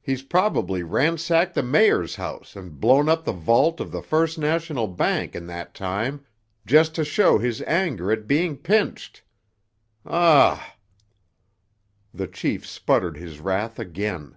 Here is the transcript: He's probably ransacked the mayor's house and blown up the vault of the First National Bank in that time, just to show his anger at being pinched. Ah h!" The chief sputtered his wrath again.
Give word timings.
He's 0.00 0.22
probably 0.22 0.84
ransacked 0.84 1.54
the 1.56 1.62
mayor's 1.64 2.14
house 2.14 2.54
and 2.54 2.78
blown 2.78 3.08
up 3.08 3.24
the 3.24 3.32
vault 3.32 3.80
of 3.80 3.90
the 3.90 4.00
First 4.00 4.38
National 4.38 4.86
Bank 4.86 5.34
in 5.34 5.48
that 5.48 5.74
time, 5.74 6.24
just 6.64 6.94
to 6.94 7.04
show 7.04 7.36
his 7.38 7.60
anger 7.62 8.12
at 8.12 8.28
being 8.28 8.56
pinched. 8.58 9.24
Ah 10.04 10.64
h!" 10.74 10.78
The 12.14 12.28
chief 12.28 12.64
sputtered 12.64 13.16
his 13.16 13.40
wrath 13.40 13.80
again. 13.80 14.36